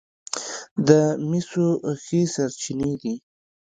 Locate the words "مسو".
1.29-1.67